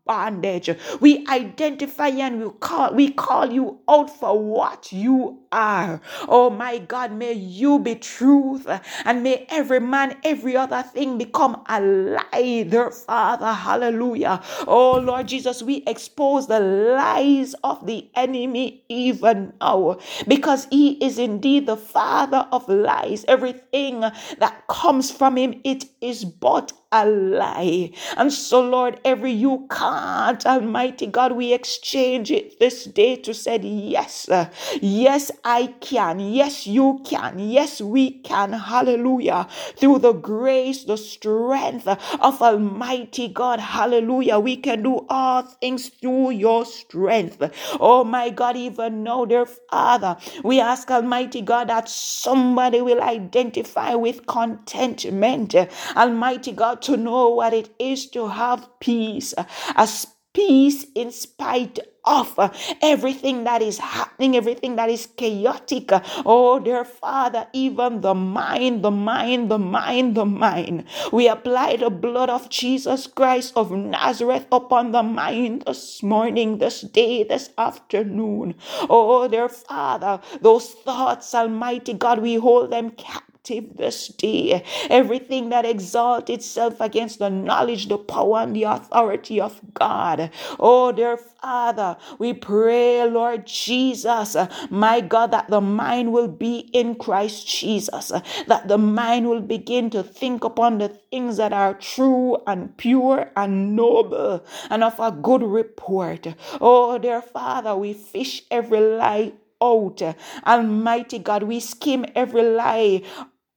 bondage. 0.05 0.69
We 0.99 1.25
identify 1.27 2.07
and 2.09 2.41
we 2.41 2.49
call 2.59 2.93
we 2.93 3.11
call 3.11 3.51
you 3.51 3.79
out 3.89 4.09
for 4.09 4.37
what 4.39 4.91
you 4.91 5.39
are. 5.51 6.01
Oh 6.27 6.49
my 6.49 6.77
God, 6.79 7.11
may 7.11 7.33
you 7.33 7.79
be 7.79 7.95
truth 7.95 8.67
and 9.05 9.23
may 9.23 9.45
every 9.49 9.79
man, 9.79 10.17
every 10.23 10.55
other 10.55 10.83
thing 10.83 11.17
become 11.17 11.63
a 11.67 11.81
lie, 11.81 12.65
dear 12.69 12.91
Father. 12.91 13.51
Hallelujah. 13.53 14.41
Oh 14.67 14.99
Lord 14.99 15.27
Jesus, 15.27 15.63
we 15.63 15.83
expose 15.87 16.47
the 16.47 16.59
lies 16.59 17.53
of 17.63 17.85
the 17.85 18.09
enemy 18.15 18.83
even 18.89 19.53
now 19.61 19.97
because 20.27 20.67
he 20.69 21.03
is 21.03 21.17
indeed 21.17 21.65
the 21.65 21.77
father 21.77 22.47
of 22.51 22.67
lies. 22.69 23.25
Everything 23.27 24.01
that 24.01 24.63
comes 24.67 25.11
from 25.11 25.37
him, 25.37 25.61
it 25.63 25.85
is 26.01 26.25
but 26.25 26.73
a 26.95 27.05
lie. 27.05 27.91
And 28.17 28.33
so, 28.33 28.61
Lord, 28.61 28.99
every 29.05 29.31
you 29.33 29.67
can't, 29.71 30.45
Almighty 30.45 31.07
God, 31.07 31.33
we 31.33 31.53
exchange 31.53 32.31
it 32.31 32.59
this 32.59 32.85
day 32.85 33.17
to 33.17 33.33
say, 33.33 33.59
Yes, 33.59 34.29
uh, 34.29 34.49
yes, 34.81 35.31
I 35.45 35.67
can. 35.81 36.19
Yes, 36.19 36.67
you 36.67 37.01
can. 37.05 37.39
Yes, 37.39 37.81
we 37.81 38.11
can. 38.21 38.53
Hallelujah. 38.53 39.47
Through 39.77 39.99
the 39.99 40.13
grace, 40.13 40.85
the 40.85 40.97
strength 40.97 41.87
of 41.87 42.41
Almighty 42.41 43.29
God. 43.29 43.59
Hallelujah. 43.59 44.39
We 44.39 44.57
can 44.57 44.83
do 44.83 45.05
all 45.09 45.43
things 45.43 45.89
through 45.89 46.31
your 46.31 46.65
strength. 46.65 47.41
Oh 47.79 48.03
my 48.05 48.29
God, 48.29 48.57
even 48.57 49.03
now, 49.03 49.25
dear 49.25 49.45
Father, 49.45 50.17
we 50.43 50.61
ask 50.61 50.89
Almighty 50.91 51.41
God 51.41 51.69
that 51.69 51.89
somebody 51.89 52.81
will 52.81 53.01
identify 53.01 53.95
with 53.95 54.25
contentment. 54.27 55.55
Almighty 55.95 56.51
God, 56.53 56.81
to 56.85 56.97
know 56.97 57.29
what 57.29 57.53
it 57.53 57.69
is 57.79 58.07
to 58.11 58.27
have 58.27 58.67
peace, 58.79 59.33
a 59.37 59.87
peace 60.35 60.85
in 60.93 61.11
spite 61.11 61.79
of 62.03 62.37
everything 62.83 63.45
that 63.45 63.61
is 63.63 63.79
happening, 63.79 64.35
everything 64.35 64.75
that 64.75 64.89
is 64.89 65.07
chaotic. 65.17 65.89
Oh, 66.25 66.59
dear 66.59 66.85
Father, 66.85 67.47
even 67.53 68.01
the 68.01 68.13
mind, 68.13 68.83
the 68.83 68.91
mind, 68.91 69.49
the 69.49 69.57
mind, 69.57 70.13
the 70.15 70.25
mind. 70.25 70.83
We 71.11 71.27
apply 71.27 71.77
the 71.77 71.89
blood 71.89 72.29
of 72.29 72.49
Jesus 72.49 73.07
Christ 73.07 73.53
of 73.55 73.71
Nazareth 73.71 74.45
upon 74.51 74.91
the 74.91 75.01
mind 75.01 75.63
this 75.65 76.03
morning, 76.03 76.59
this 76.59 76.81
day, 76.81 77.23
this 77.23 77.49
afternoon. 77.57 78.55
Oh, 78.89 79.27
dear 79.27 79.49
Father, 79.49 80.19
those 80.41 80.69
thoughts, 80.69 81.33
Almighty 81.33 81.93
God, 81.93 82.19
we 82.19 82.35
hold 82.35 82.71
them 82.71 82.91
captive 82.91 83.24
captive 83.45 83.77
this 83.77 84.07
day. 84.09 84.63
Everything 84.89 85.49
that 85.49 85.65
exalts 85.65 86.29
itself 86.29 86.79
against 86.81 87.19
the 87.19 87.29
knowledge, 87.29 87.87
the 87.87 87.97
power, 87.97 88.39
and 88.39 88.55
the 88.55 88.63
authority 88.63 89.39
of 89.39 89.59
God. 89.73 90.31
Oh, 90.59 90.91
dear 90.91 91.17
Father, 91.17 91.97
we 92.19 92.33
pray, 92.33 93.03
Lord 93.05 93.45
Jesus, 93.45 94.35
my 94.69 95.01
God, 95.01 95.31
that 95.31 95.49
the 95.49 95.61
mind 95.61 96.11
will 96.11 96.27
be 96.27 96.69
in 96.73 96.95
Christ 96.95 97.47
Jesus, 97.47 98.11
that 98.47 98.67
the 98.67 98.77
mind 98.77 99.29
will 99.29 99.41
begin 99.41 99.89
to 99.91 100.03
think 100.03 100.43
upon 100.43 100.79
the 100.79 100.89
things 100.89 101.37
that 101.37 101.53
are 101.53 101.73
true 101.75 102.37
and 102.47 102.75
pure 102.77 103.31
and 103.35 103.75
noble 103.75 104.43
and 104.69 104.83
of 104.83 104.99
a 104.99 105.11
good 105.11 105.43
report. 105.43 106.27
Oh, 106.59 106.97
dear 106.97 107.21
Father, 107.21 107.75
we 107.75 107.93
fish 107.93 108.43
every 108.51 108.79
lie 108.79 109.33
out. 109.61 110.01
Almighty 110.45 111.19
God, 111.19 111.43
we 111.43 111.59
skim 111.59 112.05
every 112.15 112.43
lie 112.43 113.01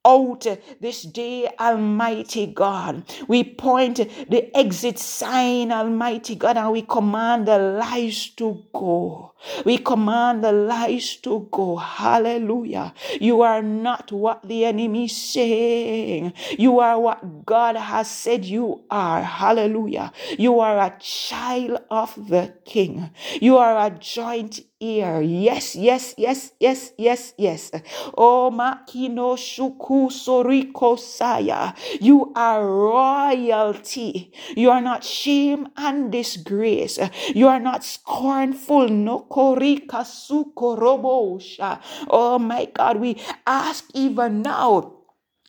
out 0.05 0.47
this 0.81 1.03
day, 1.03 1.49
Almighty 1.59 2.47
God. 2.47 3.05
We 3.29 3.45
point 3.45 3.97
the 4.31 4.57
exit 4.57 4.99
sign, 4.99 5.73
Almighty 5.73 6.35
God, 6.35 6.57
and 6.57 6.73
we 6.73 6.83
command 6.83 7.47
the 7.49 7.59
lies 7.59 8.31
to 8.37 8.65
go. 8.73 9.35
We 9.65 9.79
command 9.79 10.43
the 10.45 10.53
lies 10.53 11.17
to 11.19 11.49
go. 11.51 11.77
Hallelujah. 11.77 12.95
You 13.21 13.43
are 13.43 13.63
not 13.63 14.11
what 14.13 14.47
the 14.47 14.65
enemy 14.65 15.05
is 15.07 15.17
saying. 15.17 16.33
You 16.59 16.81
are 16.81 16.99
what 16.99 17.47
God 17.47 17.77
has 17.77 18.11
said 18.11 18.45
you 18.45 18.85
are. 18.91 19.23
Hallelujah. 19.23 20.13
You 20.39 20.61
are 20.61 20.79
a 20.79 20.97
child 21.01 21.81
of 21.91 22.15
the 22.29 22.55
King. 22.65 23.11
You 23.41 23.57
are 23.59 23.87
a 23.87 23.91
joint 23.91 24.61
ear. 24.81 25.21
Yes, 25.23 25.75
yes, 25.77 26.15
yes, 26.17 26.53
yes, 26.61 26.93
yes, 26.99 27.35
yes. 27.37 27.71
Oh, 28.17 28.51
Makino 28.53 29.37
Shuku 29.37 30.11
Soriko 30.11 30.99
Saya. 30.99 31.75
You 32.01 32.33
are 32.37 32.65
royalty. 32.67 34.33
You 34.57 34.71
are 34.71 34.81
not 34.81 35.05
shame 35.05 35.69
and 35.77 36.13
disgrace. 36.13 36.99
You 37.35 37.49
are 37.49 37.61
not 37.61 37.85
scornful. 37.85 38.89
No 38.89 39.27
korika 39.31 40.05
sukorobosha. 40.05 41.81
Oh 42.09 42.39
my 42.39 42.67
God, 42.67 42.99
we 43.01 43.17
ask 43.47 43.85
even 43.95 44.43
now 44.43 44.98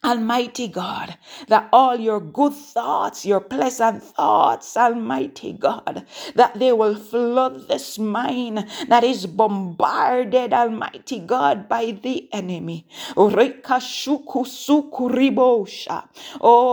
Almighty 0.04 0.68
God, 0.70 1.18
that 1.50 1.70
all 1.74 1.98
your 2.00 2.22
good 2.22 2.54
thoughts, 2.54 3.26
your 3.26 3.42
pleasant 3.42 4.04
thoughts, 4.04 4.78
Almighty 4.78 5.54
God, 5.54 6.06
that 6.36 6.58
they 6.60 6.72
will 6.74 6.96
flood 6.96 7.68
this 7.68 8.00
mind 8.00 8.66
that 8.88 9.04
is 9.04 9.26
bombarded, 9.28 10.54
Almighty 10.54 11.20
God, 11.20 11.68
by 11.70 11.92
the 12.02 12.30
enemy. 12.34 12.88
Oh 13.18 13.30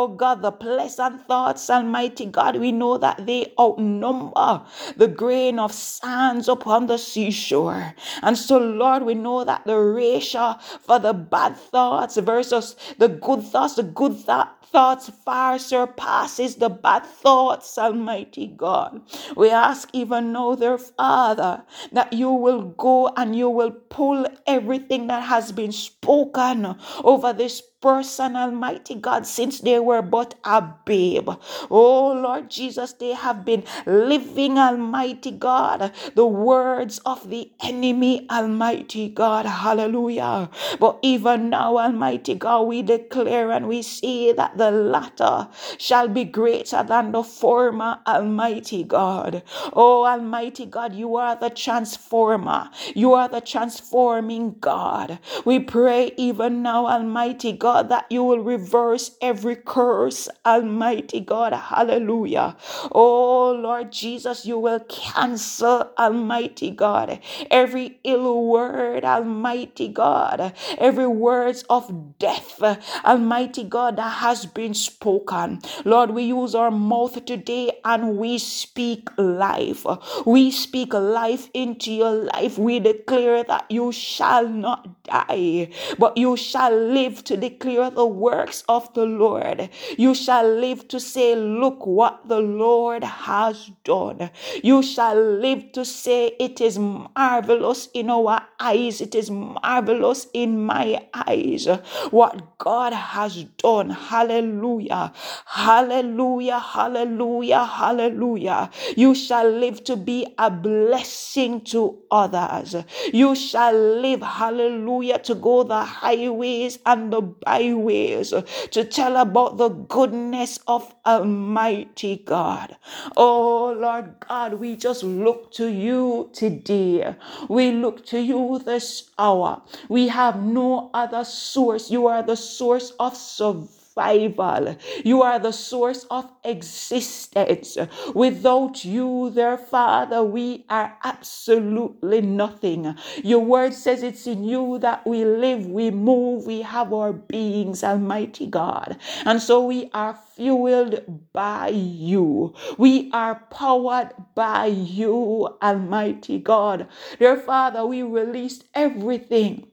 God, 0.08 0.42
the 0.42 0.52
pleasant 0.52 1.26
thoughts, 1.26 1.70
Almighty 1.70 2.26
God, 2.26 2.56
we 2.56 2.72
know 2.72 2.98
that 2.98 3.26
they 3.26 3.52
outnumber 3.60 4.62
the 4.96 5.08
grain 5.08 5.58
of 5.58 5.72
sands 5.72 6.48
upon 6.48 6.86
the 6.86 6.98
seashore. 6.98 7.94
And 8.22 8.38
so, 8.38 8.58
Lord, 8.58 9.02
we 9.04 9.14
know 9.14 9.44
that 9.44 9.64
the 9.66 9.78
ratio 9.78 10.56
for 10.80 10.98
the 10.98 11.12
bad 11.14 11.56
thoughts 11.56 12.16
versus 12.18 12.76
the 12.98 13.08
good 13.20 13.42
thoughts, 13.44 13.76
the 13.76 13.84
good 13.84 14.16
thought, 14.16 14.66
thoughts 14.66 15.10
far 15.24 15.58
surpasses 15.58 16.56
the 16.56 16.70
bad 16.70 17.04
thoughts, 17.06 17.78
Almighty 17.78 18.48
God. 18.48 19.02
We 19.36 19.50
ask 19.50 19.88
even 19.92 20.32
now, 20.32 20.56
dear 20.56 20.78
Father, 20.78 21.64
that 21.92 22.12
you 22.12 22.30
will 22.32 22.62
go 22.62 23.12
and 23.16 23.36
you 23.36 23.50
will 23.50 23.72
pull 23.72 24.26
everything 24.46 25.08
that 25.08 25.24
has 25.24 25.52
been 25.52 25.72
spoken 25.72 26.76
over 27.04 27.32
this 27.32 27.62
person, 27.86 28.36
Almighty 28.36 28.96
God, 28.96 29.26
since 29.26 29.60
they 29.60 29.78
were 29.78 30.02
but 30.02 30.34
a 30.44 30.62
babe. 30.86 31.30
Oh 31.70 32.12
Lord 32.12 32.50
Jesus, 32.50 32.92
they 32.94 33.12
have 33.12 33.44
been 33.44 33.64
living, 33.86 34.58
Almighty 34.58 35.30
God, 35.30 35.92
the 36.16 36.26
words 36.26 36.98
of 37.06 37.30
the 37.30 37.50
enemy, 37.62 38.26
Almighty 38.30 39.08
God. 39.08 39.46
Hallelujah. 39.46 40.50
But 40.80 40.98
even 41.02 41.50
now, 41.50 41.78
Almighty 41.78 42.34
God, 42.34 42.62
we 42.62 42.82
declare 42.82 43.52
and 43.52 43.68
we 43.68 43.82
say 43.82 44.32
that 44.32 44.58
the 44.58 44.70
latter 44.72 45.48
shall 45.78 46.08
be 46.08 46.24
greater 46.24 46.82
than 46.82 47.12
the 47.12 47.22
former, 47.22 48.00
Almighty 48.06 48.82
God. 48.84 49.42
Oh 49.74 50.04
Almighty 50.06 50.66
God, 50.66 50.94
you 50.94 51.16
are 51.16 51.36
the 51.36 51.50
transformer. 51.50 52.70
You 52.94 53.14
are 53.14 53.28
the 53.28 53.40
transforming 53.40 54.56
God. 54.60 55.18
We 55.44 55.60
pray 55.60 56.12
even 56.16 56.62
now, 56.62 56.86
Almighty 56.86 57.52
God 57.52 57.75
God, 57.76 57.90
that 57.90 58.06
you 58.10 58.24
will 58.24 58.40
reverse 58.40 59.12
every 59.20 59.56
curse, 59.56 60.28
Almighty 60.46 61.20
God. 61.20 61.52
Hallelujah. 61.52 62.56
Oh, 62.92 63.52
Lord 63.52 63.92
Jesus, 63.92 64.46
you 64.46 64.58
will 64.58 64.80
cancel, 64.80 65.90
Almighty 65.98 66.70
God, 66.70 67.20
every 67.50 68.00
ill 68.04 68.46
word, 68.46 69.04
Almighty 69.04 69.88
God, 69.88 70.54
every 70.78 71.06
words 71.06 71.64
of 71.70 72.18
death, 72.18 72.62
Almighty 73.04 73.64
God, 73.64 73.96
that 73.96 74.14
has 74.24 74.46
been 74.46 74.74
spoken. 74.74 75.60
Lord, 75.84 76.10
we 76.10 76.24
use 76.24 76.54
our 76.54 76.70
mouth 76.70 77.24
today 77.26 77.72
and 77.84 78.16
we 78.18 78.38
speak 78.38 79.08
life. 79.18 79.84
We 80.26 80.50
speak 80.50 80.94
life 80.94 81.48
into 81.54 81.92
your 81.92 82.12
life. 82.12 82.58
We 82.58 82.80
declare 82.80 83.44
that 83.44 83.66
you 83.70 83.92
shall 83.92 84.48
not 84.48 85.04
die, 85.04 85.70
but 85.98 86.16
you 86.16 86.36
shall 86.36 86.74
live 86.74 87.24
to 87.24 87.36
declare 87.36 87.55
declare 87.56 87.90
the 87.90 88.06
works 88.06 88.64
of 88.68 88.92
the 88.94 89.04
Lord. 89.04 89.68
You 89.96 90.14
shall 90.14 90.48
live 90.48 90.88
to 90.88 91.00
say, 91.00 91.34
Look 91.34 91.86
what 91.86 92.28
the 92.28 92.40
Lord 92.40 93.02
has 93.04 93.70
done. 93.84 94.30
You 94.62 94.82
shall 94.82 95.16
live 95.16 95.72
to 95.72 95.84
say, 95.84 96.36
It 96.38 96.60
is 96.60 96.78
marvelous 96.78 97.88
in 97.94 98.10
our 98.10 98.42
eyes. 98.60 99.00
It 99.00 99.14
is 99.14 99.30
marvelous 99.30 100.26
in 100.34 100.64
my 100.66 101.06
eyes 101.14 101.66
what 102.10 102.58
God 102.58 102.92
has 102.92 103.44
done. 103.58 103.90
Hallelujah. 103.90 105.12
Hallelujah. 105.46 106.58
Hallelujah. 106.58 107.64
Hallelujah. 107.64 108.70
You 108.96 109.14
shall 109.14 109.48
live 109.50 109.84
to 109.84 109.96
be 109.96 110.26
a 110.38 110.50
blessing 110.50 111.62
to 111.72 111.98
others. 112.10 112.76
You 113.12 113.34
shall 113.34 113.74
live, 113.74 114.22
hallelujah, 114.22 115.18
to 115.20 115.34
go 115.34 115.62
the 115.62 115.82
highways 115.82 116.78
and 116.84 117.12
the 117.12 117.22
byways 117.46 118.34
to 118.72 118.84
tell 118.84 119.16
about 119.16 119.56
the 119.56 119.68
goodness 119.68 120.58
of 120.66 120.92
Almighty 121.06 122.16
God. 122.26 122.76
Oh 123.16 123.72
Lord 123.78 124.14
God, 124.28 124.54
we 124.54 124.76
just 124.76 125.04
look 125.04 125.52
to 125.52 125.68
you 125.68 126.28
today. 126.32 127.14
We 127.48 127.70
look 127.70 128.04
to 128.06 128.20
you 128.20 128.60
this 128.64 129.10
hour. 129.18 129.62
We 129.88 130.08
have 130.08 130.42
no 130.42 130.90
other 130.92 131.24
source. 131.24 131.90
You 131.90 132.08
are 132.08 132.22
the 132.22 132.36
source 132.36 132.90
of 132.98 133.16
survival 133.16 133.75
survival. 133.96 134.76
You 135.04 135.22
are 135.22 135.38
the 135.38 135.52
source 135.52 136.04
of 136.10 136.30
existence. 136.44 137.76
Without 138.14 138.84
you, 138.84 139.30
their 139.30 139.56
Father, 139.56 140.22
we 140.22 140.64
are 140.68 140.96
absolutely 141.04 142.20
nothing. 142.20 142.94
Your 143.22 143.40
word 143.40 143.72
says 143.74 144.02
it's 144.02 144.26
in 144.26 144.44
you 144.44 144.78
that 144.80 145.06
we 145.06 145.24
live, 145.24 145.66
we 145.66 145.90
move, 145.90 146.46
we 146.46 146.62
have 146.62 146.92
our 146.92 147.12
beings, 147.12 147.82
Almighty 147.82 148.46
God. 148.46 148.98
And 149.24 149.40
so 149.40 149.64
we 149.64 149.90
are 149.94 150.18
fueled 150.34 151.00
by 151.32 151.68
you. 151.68 152.54
We 152.78 153.10
are 153.12 153.36
powered 153.50 154.10
by 154.34 154.66
you, 154.66 155.48
Almighty 155.62 156.38
God. 156.38 156.86
Dear 157.18 157.36
Father, 157.36 157.86
we 157.86 158.02
released 158.02 158.64
everything 158.74 159.66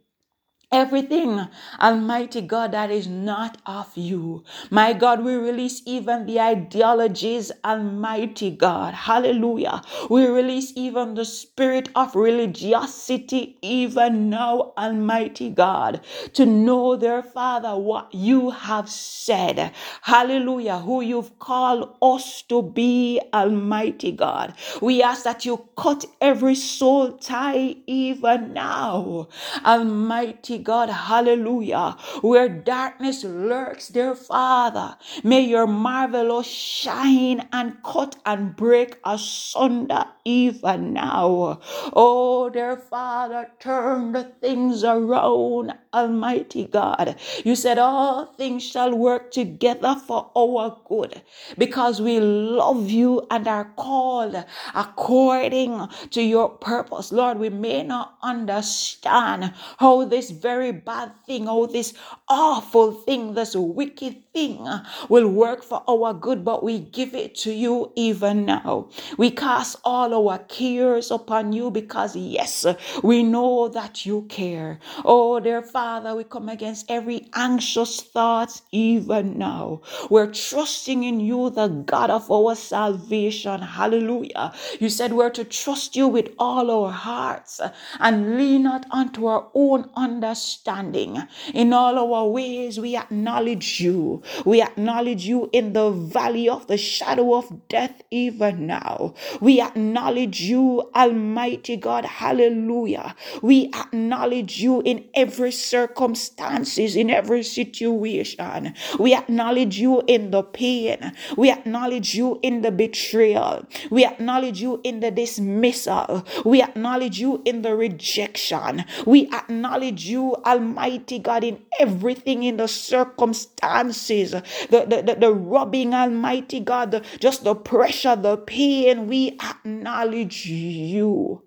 Everything, 0.74 1.48
Almighty 1.82 2.42
God, 2.42 2.74
that 2.74 2.92
is 2.92 3.08
not 3.08 3.60
of 3.68 3.98
you. 3.98 4.44
My 4.72 4.94
God, 4.94 5.24
we 5.24 5.36
release 5.36 5.84
even 5.88 6.28
the 6.28 6.42
ideologies, 6.42 7.54
Almighty 7.66 8.52
God. 8.52 8.96
Hallelujah. 8.96 9.84
We 10.12 10.28
release 10.28 10.74
even 10.76 11.16
the 11.16 11.26
spirit 11.26 11.90
of 11.96 12.16
religiosity, 12.18 13.58
even 13.64 14.32
now, 14.32 14.74
Almighty 14.78 15.52
God, 15.52 16.02
to 16.34 16.48
know, 16.48 16.98
their 16.98 17.24
Father, 17.24 17.78
what 17.78 18.14
you 18.14 18.52
have 18.52 18.90
said. 18.90 19.74
Hallelujah. 20.04 20.80
Who 20.80 21.02
you've 21.02 21.40
called 21.40 21.96
us 22.02 22.44
to 22.50 22.64
be, 22.64 23.22
Almighty 23.34 24.12
God. 24.14 24.56
We 24.82 25.04
ask 25.04 25.24
that 25.26 25.46
you 25.46 25.68
cut 25.78 26.06
every 26.22 26.56
soul 26.56 27.14
tie 27.14 27.76
even 27.88 28.54
now, 28.54 29.30
Almighty 29.66 30.60
God, 30.64 30.90
hallelujah, 30.90 31.98
where 32.22 32.50
darkness 32.50 33.24
lurks, 33.24 33.90
dear 33.90 34.16
Father, 34.16 34.98
may 35.24 35.42
your 35.42 35.68
marvelous 35.68 36.34
oh, 36.34 36.42
shine 36.42 37.48
and 37.52 37.82
cut 37.84 38.16
and 38.26 38.56
break 38.56 39.00
asunder 39.06 40.06
even 40.26 40.94
now. 40.94 41.60
Oh, 41.94 42.50
dear 42.50 42.78
Father, 42.78 43.52
turn 43.60 44.14
the 44.14 44.24
things 44.24 44.84
around, 44.84 45.74
Almighty 45.94 46.66
God. 46.66 47.16
You 47.44 47.56
said 47.56 47.78
all 47.78 48.26
things 48.26 48.64
shall 48.64 48.96
work 48.96 49.32
together 49.32 49.96
for 50.08 50.32
our 50.36 50.78
good 50.88 51.22
because 51.58 52.02
we 52.02 52.20
love 52.20 52.90
you 52.90 53.26
and 53.30 53.48
are 53.48 53.72
called 53.76 54.44
according 54.74 55.88
to 56.12 56.22
your 56.22 56.50
purpose. 56.50 57.12
Lord, 57.12 57.38
we 57.38 57.50
may 57.50 57.84
not 57.84 58.18
understand 58.22 59.54
how 59.78 60.06
this 60.06 60.32
very 60.32 60.53
bad 60.72 61.12
thing, 61.26 61.48
all 61.48 61.68
this 61.68 61.94
awful 62.28 62.92
thing, 62.92 63.34
this 63.34 63.56
wicked 63.56 64.23
thing 64.34 64.68
uh, 64.68 64.84
will 65.10 65.28
work 65.28 65.64
for 65.64 65.84
our 65.88 66.14
good, 66.14 66.44
but 66.46 66.64
we 66.64 66.80
give 66.80 67.16
it 67.16 67.36
to 67.36 67.54
you 67.54 67.92
even 67.96 68.46
now. 68.46 68.90
We 69.18 69.32
cast 69.32 69.78
all 69.86 70.14
our 70.30 70.40
cares 70.40 71.12
upon 71.12 71.54
you 71.54 71.72
because, 71.72 72.16
yes, 72.16 72.66
we 73.04 73.24
know 73.24 73.70
that 73.70 74.06
you 74.06 74.24
care. 74.30 74.80
Oh, 75.06 75.40
dear 75.40 75.62
Father, 75.62 76.16
we 76.16 76.24
come 76.26 76.50
against 76.50 76.90
every 76.90 77.30
anxious 77.36 78.02
thought 78.02 78.62
even 78.72 79.38
now. 79.38 79.82
We're 80.10 80.32
trusting 80.32 81.04
in 81.04 81.20
you, 81.20 81.50
the 81.52 81.68
God 81.68 82.10
of 82.10 82.32
our 82.32 82.56
salvation. 82.56 83.62
Hallelujah. 83.62 84.54
You 84.80 84.90
said 84.90 85.14
we're 85.14 85.30
to 85.32 85.44
trust 85.46 85.96
you 85.96 86.08
with 86.08 86.30
all 86.40 86.72
our 86.72 86.92
hearts 86.92 87.60
uh, 87.60 87.74
and 88.00 88.38
lean 88.38 88.64
not 88.64 88.86
unto 88.92 89.26
our 89.28 89.48
own 89.54 89.90
understanding. 89.96 91.18
In 91.54 91.74
all 91.74 92.00
our 92.16 92.28
ways, 92.28 92.80
we 92.80 92.96
acknowledge 92.98 93.80
you. 93.82 94.23
We 94.46 94.62
acknowledge 94.62 95.26
you 95.26 95.50
in 95.52 95.74
the 95.74 95.90
valley 95.92 96.50
of 96.50 96.68
the 96.68 96.78
shadow 96.78 97.36
of 97.36 97.68
death, 97.68 98.02
even 98.12 98.68
now. 98.68 99.14
We 99.42 99.62
acknowledge 99.62 100.42
you, 100.42 100.90
Almighty 100.96 101.78
God. 101.78 102.06
Hallelujah. 102.06 103.16
We 103.42 103.72
acknowledge 103.74 104.62
you 104.62 104.82
in 104.82 105.06
every 105.14 105.52
circumstances, 105.52 106.96
in 106.96 107.10
every 107.10 107.44
situation. 107.44 108.74
We 109.00 109.14
acknowledge 109.16 109.80
you 109.80 110.04
in 110.08 110.32
the 110.32 110.44
pain. 110.44 111.14
We 111.38 111.52
acknowledge 111.52 112.16
you 112.16 112.40
in 112.42 112.62
the 112.62 112.72
betrayal. 112.72 113.66
We 113.90 114.06
acknowledge 114.06 114.62
you 114.62 114.82
in 114.84 115.00
the 115.00 115.12
dismissal. 115.12 116.26
We 116.46 116.62
acknowledge 116.62 117.20
you 117.20 117.42
in 117.46 117.62
the 117.62 117.76
rejection. 117.76 118.86
We 119.06 119.28
acknowledge 119.34 120.06
you, 120.06 120.36
Almighty 120.46 121.20
God, 121.20 121.44
in 121.44 121.62
everything 121.80 122.44
in 122.44 122.58
the 122.58 122.68
circumstances, 122.68 124.13
the, 124.22 124.44
the, 124.70 125.04
the, 125.06 125.16
the 125.20 125.34
rubbing, 125.34 125.94
Almighty 125.94 126.60
God, 126.60 126.92
the, 126.92 127.02
just 127.20 127.44
the 127.44 127.56
pressure, 127.56 128.16
the 128.16 128.38
pain. 128.38 129.08
We 129.08 129.38
acknowledge 129.42 130.46
you. 130.46 131.44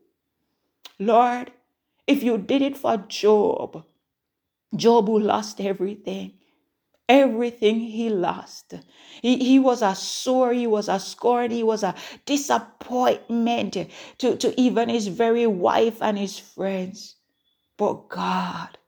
Lord, 0.99 1.53
if 2.07 2.23
you 2.23 2.39
did 2.39 2.63
it 2.63 2.77
for 2.77 2.97
Job, 3.09 3.85
Job 4.75 5.07
who 5.07 5.19
lost 5.19 5.61
everything, 5.61 6.35
everything 7.09 7.81
he 7.81 8.09
lost. 8.09 8.75
He, 9.23 9.39
he 9.39 9.59
was 9.59 9.83
a 9.83 9.95
sore, 9.95 10.53
he 10.53 10.67
was 10.67 10.89
a 10.89 10.99
scorn, 10.99 11.51
he 11.51 11.63
was 11.63 11.83
a 11.83 11.95
disappointment 12.25 13.77
to, 14.19 14.37
to 14.37 14.61
even 14.61 14.89
his 14.89 15.09
very 15.09 15.47
wife 15.47 16.03
and 16.03 16.19
his 16.19 16.39
friends. 16.39 17.17
But 17.77 18.09
God, 18.09 18.79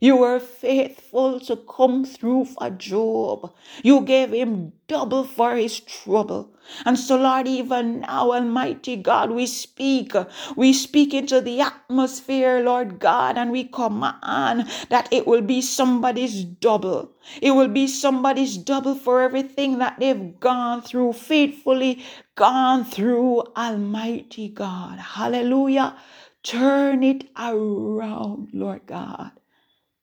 you 0.00 0.16
were 0.16 0.40
faithful 0.40 1.40
to 1.40 1.56
come 1.56 2.04
through 2.04 2.46
for 2.46 2.70
Job. 2.70 3.52
You 3.82 4.02
gave 4.02 4.32
him 4.32 4.72
double 4.88 5.24
for 5.24 5.56
his 5.56 5.80
trouble. 5.80 6.50
And 6.84 6.98
so, 6.98 7.16
Lord, 7.16 7.46
even 7.48 8.00
now, 8.00 8.32
Almighty 8.32 8.96
God, 8.96 9.30
we 9.30 9.46
speak. 9.46 10.12
We 10.56 10.72
speak 10.72 11.14
into 11.14 11.40
the 11.40 11.60
atmosphere, 11.60 12.60
Lord 12.60 12.98
God, 12.98 13.38
and 13.38 13.52
we 13.52 13.64
command 13.64 14.68
that 14.90 15.08
it 15.12 15.26
will 15.26 15.42
be 15.42 15.62
somebody's 15.62 16.44
double. 16.44 17.12
It 17.40 17.52
will 17.52 17.68
be 17.68 17.86
somebody's 17.86 18.56
double 18.56 18.94
for 18.96 19.22
everything 19.22 19.78
that 19.78 19.98
they've 20.00 20.38
gone 20.40 20.82
through, 20.82 21.14
faithfully 21.14 22.04
gone 22.34 22.84
through, 22.84 23.42
Almighty 23.56 24.48
God. 24.48 24.98
Hallelujah. 24.98 25.96
Turn 26.42 27.02
it 27.02 27.28
around, 27.36 28.50
Lord 28.52 28.82
God. 28.86 29.30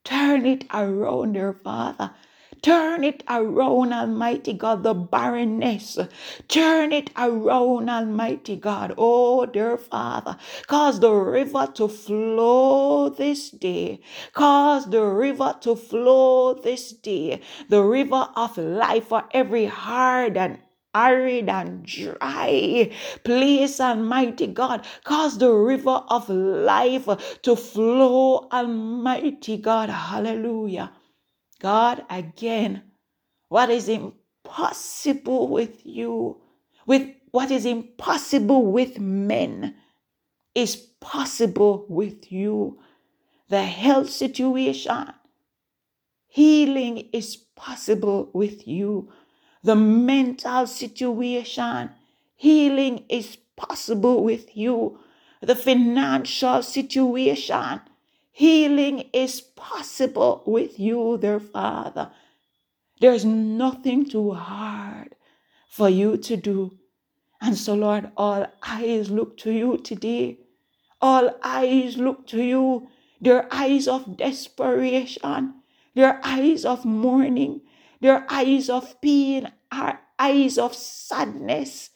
Turn 0.03 0.45
it 0.45 0.65
around, 0.73 1.33
dear 1.33 1.53
Father. 1.53 2.11
Turn 2.61 3.03
it 3.03 3.23
around, 3.29 3.93
Almighty 3.93 4.53
God, 4.53 4.83
the 4.83 4.93
barrenness. 4.93 5.97
Turn 6.47 6.93
it 6.93 7.09
around, 7.17 7.89
Almighty 7.89 8.55
God. 8.55 8.95
Oh, 8.97 9.45
dear 9.45 9.77
Father, 9.77 10.37
cause 10.67 10.99
the 10.99 11.11
river 11.11 11.67
to 11.75 11.87
flow 11.89 13.09
this 13.09 13.51
day. 13.51 14.01
Cause 14.33 14.89
the 14.89 15.03
river 15.03 15.55
to 15.61 15.75
flow 15.75 16.53
this 16.53 16.91
day. 16.93 17.41
The 17.69 17.83
river 17.83 18.29
of 18.35 18.57
life 18.57 19.09
for 19.09 19.25
every 19.31 19.65
hard 19.65 20.37
and 20.37 20.59
arid 20.93 21.49
and 21.49 21.85
dry 21.85 22.91
place, 23.23 23.79
Almighty 23.79 24.47
God. 24.47 24.85
Cause 25.03 25.37
the 25.37 25.51
river 25.51 26.03
of 26.09 26.29
life 26.29 27.07
to 27.43 27.55
flow, 27.55 28.47
Almighty 28.51 29.57
God. 29.57 29.89
Hallelujah. 29.89 30.91
God, 31.59 32.05
again, 32.09 32.83
what 33.49 33.69
is 33.69 33.89
impossible 33.89 35.47
with 35.47 35.85
you, 35.85 36.41
with 36.85 37.09
what 37.31 37.51
is 37.51 37.65
impossible 37.65 38.71
with 38.71 38.99
men, 38.99 39.75
is 40.55 40.75
possible 40.75 41.85
with 41.89 42.31
you. 42.31 42.79
The 43.49 43.63
health 43.63 44.09
situation, 44.09 45.13
Healing 46.33 47.09
is 47.13 47.35
possible 47.35 48.31
with 48.33 48.67
you. 48.67 49.11
The 49.63 49.75
mental 49.75 50.67
situation, 50.67 51.91
healing 52.35 53.05
is 53.07 53.37
possible 53.55 54.23
with 54.23 54.57
you. 54.57 54.99
The 55.41 55.55
financial 55.55 56.61
situation, 56.63 57.81
healing 58.31 59.09
is 59.13 59.41
possible 59.41 60.43
with 60.45 60.79
you, 60.79 61.17
dear 61.21 61.39
Father. 61.39 62.11
There's 62.99 63.25
nothing 63.25 64.05
too 64.09 64.31
hard 64.31 65.15
for 65.69 65.89
you 65.89 66.17
to 66.17 66.37
do. 66.37 66.77
And 67.41 67.57
so, 67.57 67.73
Lord, 67.73 68.11
all 68.15 68.47
eyes 68.61 69.09
look 69.09 69.37
to 69.39 69.51
you 69.51 69.77
today. 69.77 70.39
All 71.01 71.31
eyes 71.43 71.97
look 71.97 72.27
to 72.27 72.41
you. 72.41 72.87
Their 73.19 73.47
eyes 73.53 73.87
of 73.87 74.17
desperation, 74.17 75.55
their 75.95 76.19
eyes 76.25 76.65
of 76.65 76.83
mourning, 76.83 77.61
their 78.03 78.27
eyes 78.29 78.69
of 78.69 79.01
pain, 79.01 79.51
are 79.71 80.01
eyes 80.19 80.59
of 80.59 80.75
sadness, 80.75 81.89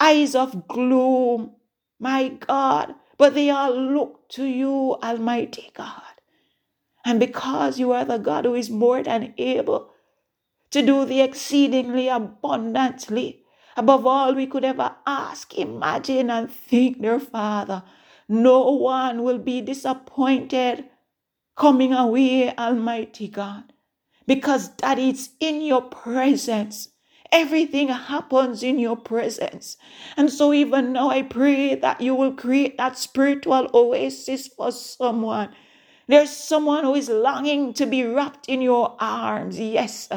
eyes 0.00 0.34
of 0.34 0.68
gloom. 0.68 1.52
My 2.00 2.28
God, 2.28 2.94
but 3.16 3.34
they 3.34 3.50
all 3.50 3.74
look 3.74 4.28
to 4.30 4.44
you, 4.44 4.96
Almighty 5.02 5.70
God. 5.74 6.02
And 7.04 7.20
because 7.20 7.80
you 7.80 7.92
are 7.92 8.04
the 8.04 8.18
God 8.18 8.44
who 8.44 8.54
is 8.54 8.70
more 8.70 9.02
than 9.02 9.34
able 9.38 9.90
to 10.72 10.82
do 10.82 11.04
the 11.04 11.22
exceedingly 11.22 12.08
abundantly 12.08 13.44
above 13.76 14.06
all 14.06 14.34
we 14.34 14.46
could 14.46 14.64
ever 14.64 14.96
ask, 15.06 15.54
imagine, 15.56 16.30
and 16.30 16.50
think, 16.50 17.00
dear 17.02 17.20
Father. 17.20 17.84
No 18.28 18.72
one 18.72 19.22
will 19.22 19.38
be 19.38 19.60
disappointed 19.62 20.84
coming 21.56 21.94
away, 21.94 22.54
Almighty 22.56 23.28
God, 23.28 23.72
because 24.28 24.76
that 24.78 25.00
it's 25.00 25.30
in 25.40 25.62
your 25.62 25.82
presence. 25.82 26.90
Everything 27.32 27.88
happens 27.88 28.62
in 28.62 28.78
your 28.78 28.96
presence. 28.96 29.78
And 30.16 30.32
so, 30.32 30.54
even 30.54 30.94
now, 30.94 31.10
I 31.10 31.22
pray 31.24 31.76
that 31.76 32.00
you 32.02 32.14
will 32.14 32.34
create 32.34 32.78
that 32.78 32.98
spiritual 32.98 33.70
oasis 33.74 34.48
for 34.48 34.72
someone. 34.72 35.50
There's 36.08 36.30
someone 36.30 36.84
who 36.84 36.96
is 36.96 37.10
longing 37.10 37.74
to 37.74 37.86
be 37.86 38.04
wrapped 38.04 38.48
in 38.48 38.62
your 38.62 38.96
arms. 39.00 39.60
Yes, 39.60 40.10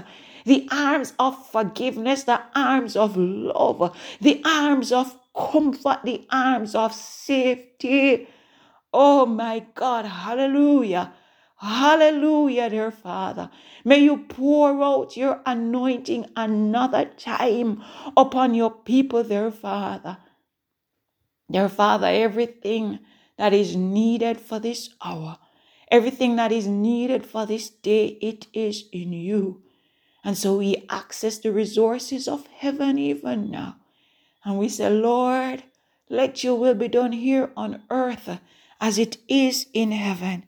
the 0.46 0.70
arms 0.72 1.14
of 1.20 1.50
forgiveness, 1.50 2.26
the 2.26 2.42
arms 2.56 2.98
of 2.98 3.18
love, 3.18 3.98
the 4.22 4.44
arms 4.46 4.94
of 4.94 5.18
comfort, 5.36 6.02
the 6.06 6.28
arms 6.32 6.76
of 6.76 6.94
safety. 6.94 8.28
Oh 8.94 9.26
my 9.28 9.66
God, 9.76 10.06
hallelujah. 10.06 11.14
Hallelujah, 11.62 12.72
dear 12.72 12.90
Father. 12.90 13.52
May 13.86 14.00
you 14.00 14.18
pour 14.18 14.82
out 14.84 15.16
your 15.16 15.42
anointing 15.46 16.26
another 16.36 17.06
time 17.06 17.84
upon 18.18 18.56
your 18.56 18.72
people, 18.72 19.24
dear 19.24 19.52
Father. 19.52 20.18
Dear 21.52 21.70
Father, 21.70 22.08
everything 22.08 22.98
that 23.38 23.54
is 23.54 23.76
needed 23.76 24.42
for 24.42 24.58
this 24.58 24.90
hour, 25.06 25.38
everything 25.92 26.36
that 26.38 26.52
is 26.52 26.66
needed 26.66 27.28
for 27.28 27.46
this 27.46 27.70
day, 27.70 28.18
it 28.22 28.48
is 28.54 28.86
in 28.92 29.14
you. 29.14 29.62
And 30.24 30.36
so 30.36 30.58
we 30.58 30.88
access 30.90 31.38
the 31.38 31.52
resources 31.52 32.28
of 32.28 32.48
heaven 32.48 32.98
even 32.98 33.52
now. 33.52 33.76
And 34.44 34.58
we 34.58 34.68
say, 34.68 34.90
Lord, 34.90 35.64
let 36.10 36.44
your 36.44 36.56
will 36.56 36.74
be 36.74 36.88
done 36.88 37.12
here 37.12 37.52
on 37.56 37.84
earth 37.92 38.40
as 38.80 38.98
it 38.98 39.18
is 39.28 39.68
in 39.76 39.92
heaven. 39.92 40.46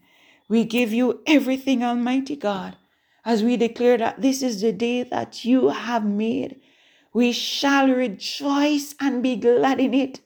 We 0.50 0.66
give 0.66 0.94
you 0.94 1.22
everything, 1.28 1.84
Almighty 1.84 2.36
God, 2.36 2.78
as 3.26 3.44
we 3.44 3.58
declare 3.58 3.98
that 4.00 4.22
this 4.22 4.44
is 4.44 4.62
the 4.62 4.74
day 4.74 5.04
that 5.04 5.46
you 5.46 5.70
have 5.70 6.06
made. 6.06 6.62
We 7.14 7.32
shall 7.34 7.90
rejoice 7.90 8.96
and 9.00 9.24
be 9.24 9.36
glad 9.38 9.80
in 9.80 9.94
it. 9.94 10.22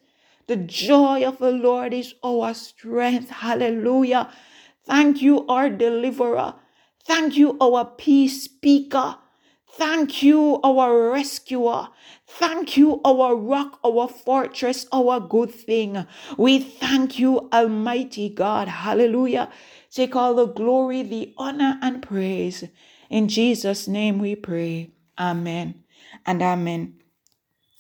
The 0.48 0.58
joy 0.58 1.26
of 1.26 1.40
the 1.40 1.52
Lord 1.52 1.94
is 1.94 2.16
our 2.24 2.54
strength. 2.54 3.30
Hallelujah. 3.30 4.30
Thank 4.86 5.22
you, 5.22 5.46
our 5.48 5.70
deliverer. 5.70 6.56
Thank 7.06 7.38
you, 7.38 7.58
our 7.62 7.86
peace 7.86 8.44
speaker. 8.44 9.18
Thank 9.74 10.24
you, 10.24 10.60
our 10.64 11.12
rescuer. 11.12 11.90
Thank 12.28 12.78
you, 12.78 13.02
our 13.06 13.36
rock, 13.36 13.80
our 13.86 14.08
fortress, 14.08 14.88
our 14.94 15.20
good 15.20 15.52
thing. 15.54 16.06
We 16.38 16.60
thank 16.60 17.20
you, 17.20 17.50
Almighty 17.54 18.30
God. 18.30 18.68
Hallelujah. 18.70 19.50
Take 19.92 20.16
all 20.16 20.36
the 20.36 20.48
glory, 20.48 21.04
the 21.04 21.34
honor, 21.38 21.80
and 21.82 22.02
praise. 22.02 22.64
In 23.10 23.28
Jesus' 23.28 23.88
name 23.88 24.20
we 24.20 24.36
pray. 24.36 24.92
Amen 25.18 25.84
and 26.26 26.42
amen. 26.42 26.96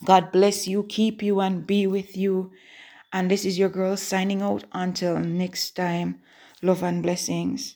God 0.06 0.32
bless 0.32 0.68
you, 0.68 0.84
keep 0.84 1.22
you, 1.22 1.40
and 1.40 1.68
be 1.68 1.88
with 1.88 2.16
you. 2.16 2.52
And 3.12 3.30
this 3.32 3.46
is 3.46 3.58
your 3.60 3.70
girl 3.70 3.98
signing 3.98 4.42
out 4.42 4.64
until 4.72 5.18
next 5.20 5.72
time. 5.76 6.22
Love 6.62 6.84
and 6.84 7.04
blessings. 7.04 7.76